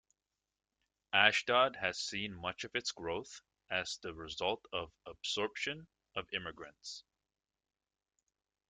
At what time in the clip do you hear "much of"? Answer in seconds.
2.33-2.73